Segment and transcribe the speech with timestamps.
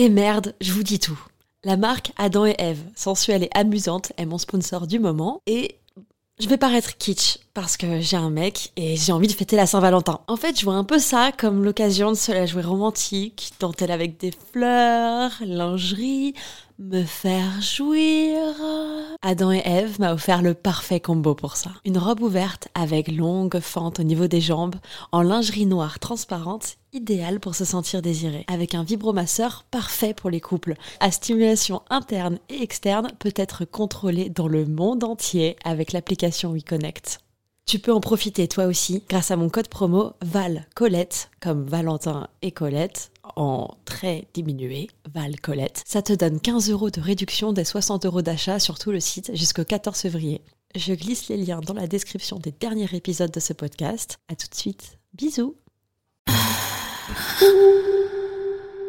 [0.00, 1.18] Et merde, je vous dis tout.
[1.64, 5.74] La marque Adam et Eve, sensuelle et amusante, est mon sponsor du moment et
[6.38, 9.66] je vais paraître kitsch parce que j'ai un mec et j'ai envie de fêter la
[9.66, 10.20] Saint-Valentin.
[10.28, 13.90] En fait, je vois un peu ça comme l'occasion de se la jouer romantique, dentelle
[13.90, 16.34] avec des fleurs, lingerie,
[16.78, 18.38] me faire jouir.
[19.22, 21.72] Adam et Eve m'a offert le parfait combo pour ça.
[21.84, 24.76] Une robe ouverte avec longue fente au niveau des jambes,
[25.10, 28.44] en lingerie noire transparente, idéale pour se sentir désiré.
[28.46, 30.74] Avec un vibromasseur parfait pour les couples.
[31.00, 37.18] À stimulation interne et externe peut être contrôlée dans le monde entier avec l'application WeConnect.
[37.68, 42.28] Tu peux en profiter toi aussi grâce à mon code promo Val Colette, comme Valentin
[42.40, 45.82] et Colette, en très diminué, Val Colette.
[45.86, 49.36] Ça te donne 15 euros de réduction des 60 euros d'achat sur tout le site
[49.36, 50.40] jusqu'au 14 février.
[50.76, 54.16] Je glisse les liens dans la description des derniers épisodes de ce podcast.
[54.28, 54.96] À tout de suite.
[55.12, 55.54] Bisous.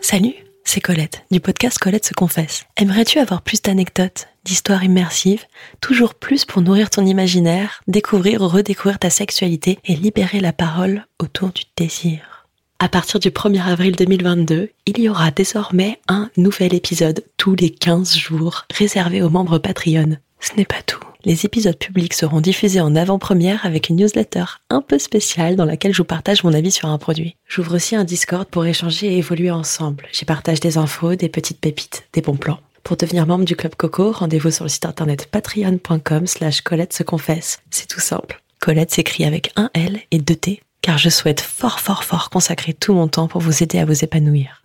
[0.00, 2.64] Salut, c'est Colette, du podcast Colette se confesse.
[2.76, 5.44] Aimerais-tu avoir plus d'anecdotes, d'histoires immersives,
[5.80, 11.06] toujours plus pour nourrir ton imaginaire, découvrir ou redécouvrir ta sexualité et libérer la parole
[11.18, 12.46] autour du désir?
[12.78, 17.70] À partir du 1er avril 2022, il y aura désormais un nouvel épisode tous les
[17.70, 20.16] 15 jours réservé aux membres Patreon.
[20.40, 21.01] Ce n'est pas tout.
[21.24, 25.92] Les épisodes publics seront diffusés en avant-première avec une newsletter un peu spéciale dans laquelle
[25.92, 27.36] je vous partage mon avis sur un produit.
[27.46, 30.08] J'ouvre aussi un Discord pour échanger et évoluer ensemble.
[30.10, 32.58] J'y partage des infos, des petites pépites, des bons plans.
[32.82, 37.04] Pour devenir membre du Club Coco, rendez-vous sur le site internet patreon.com slash Colette se
[37.04, 37.60] confesse.
[37.70, 38.42] C'est tout simple.
[38.60, 42.74] Colette s'écrit avec un L et deux T, car je souhaite fort fort fort consacrer
[42.74, 44.64] tout mon temps pour vous aider à vous épanouir.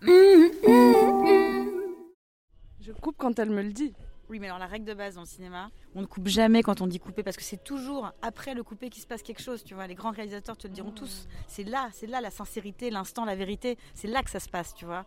[2.80, 3.92] Je coupe quand elle me le dit.
[4.28, 6.80] Oui, mais alors la règle de base dans le cinéma, on ne coupe jamais quand
[6.82, 9.64] on dit couper parce que c'est toujours après le couper qu'il se passe quelque chose.
[9.64, 11.26] Tu vois, les grands réalisateurs te le diront tous.
[11.46, 13.78] C'est là, c'est là la sincérité, l'instant, la vérité.
[13.94, 15.06] C'est là que ça se passe, tu vois.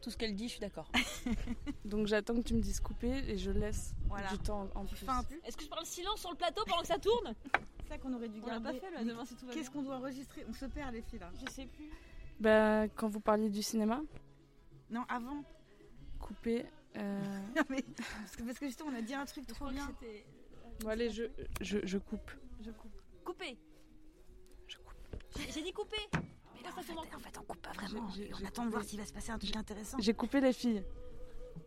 [0.00, 0.90] Tout ce qu'elle dit, je suis d'accord.
[1.84, 4.28] Donc j'attends que tu me dises couper et je laisse Voilà.
[4.30, 4.96] du temps en plus.
[4.96, 5.34] Fais un peu.
[5.44, 7.34] Est-ce que je parle silence sur le plateau pendant que ça tourne?
[7.82, 8.78] C'est ça qu'on aurait dû On l'a garder.
[8.80, 10.44] pas fait là, demain tout Qu'est-ce qu'on doit enregistrer?
[10.48, 11.30] On se perd les filles là.
[11.44, 11.90] Je sais plus.
[12.40, 14.00] Bah, quand vous parliez du cinéma,
[14.90, 15.42] Non, avant.
[16.20, 16.64] couper.
[16.98, 19.88] Euh, Non, mais- parce, que, parce que justement, on a dit un truc trop bien.
[20.80, 21.24] Bon, allez, je,
[21.60, 22.30] je, je coupe.
[22.60, 23.00] Je coupe.
[23.24, 23.58] Couper
[24.66, 24.94] Je coupe.
[25.52, 28.08] J'ai- dit couper Mais là, Ça, en, fait, en fait, on coupe pas vraiment.
[28.40, 29.98] On attend de voir s'il va se passer un truc intéressant.
[30.00, 30.82] J'ai coupé les filles.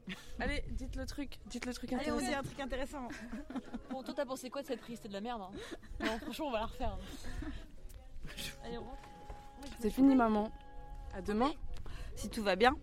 [0.40, 1.40] Allez, dites le truc.
[1.48, 2.40] Dites le truc Allez, on dit intéressant.
[2.40, 3.08] un truc intéressant.
[3.90, 4.98] Bon, toi, t'as pensé quoi de cette prise?
[4.98, 5.42] C'était de la merde.
[5.42, 5.52] Hein.
[6.00, 6.92] Non, franchement, on va la refaire.
[6.94, 7.48] hein.
[8.64, 9.02] Allez, on rentre.
[9.80, 10.52] C'est fini, maman.
[11.14, 11.52] À demain.
[12.16, 12.76] Si tout va bien,